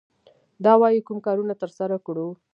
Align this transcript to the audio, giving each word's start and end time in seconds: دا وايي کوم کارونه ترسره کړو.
دا 0.63 0.73
وايي 0.81 0.99
کوم 1.07 1.17
کارونه 1.27 1.53
ترسره 1.61 1.97
کړو. 2.05 2.27